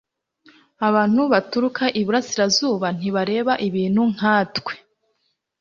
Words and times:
abantu 0.87 1.21
baturuka 1.33 1.83
iburasirazuba 2.01 2.87
ntibareba 2.97 3.53
ibintu 3.67 4.01
nkatwe 4.13 4.73